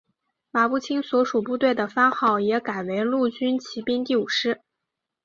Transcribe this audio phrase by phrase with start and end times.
[0.49, 4.61] 马步青所属部队的番号也改为陆军骑兵第五师。